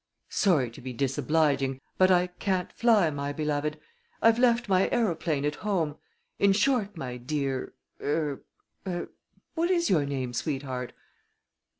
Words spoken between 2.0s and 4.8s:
I can't fly, my beloved. I've left